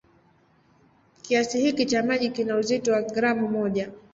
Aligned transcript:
Kiasi 1.21 1.59
hiki 1.61 1.85
cha 1.85 2.03
maji 2.03 2.29
kina 2.29 2.55
uzito 2.57 2.91
wa 2.91 3.01
gramu 3.01 3.47
moja. 3.47 3.91